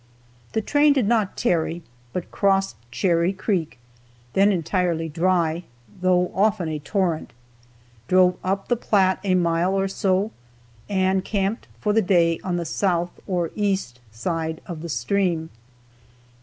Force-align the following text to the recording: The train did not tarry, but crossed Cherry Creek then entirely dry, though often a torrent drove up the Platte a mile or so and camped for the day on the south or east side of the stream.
The 0.53 0.61
train 0.63 0.93
did 0.93 1.07
not 1.07 1.37
tarry, 1.37 1.83
but 2.11 2.31
crossed 2.31 2.75
Cherry 2.91 3.33
Creek 3.33 3.77
then 4.33 4.51
entirely 4.51 5.07
dry, 5.07 5.61
though 6.01 6.31
often 6.33 6.67
a 6.69 6.79
torrent 6.79 7.33
drove 8.07 8.35
up 8.43 8.67
the 8.67 8.75
Platte 8.75 9.19
a 9.23 9.35
mile 9.35 9.75
or 9.75 9.87
so 9.87 10.31
and 10.89 11.23
camped 11.23 11.67
for 11.79 11.93
the 11.93 12.01
day 12.01 12.39
on 12.43 12.57
the 12.57 12.65
south 12.65 13.11
or 13.27 13.51
east 13.53 13.99
side 14.11 14.59
of 14.65 14.81
the 14.81 14.89
stream. 14.89 15.51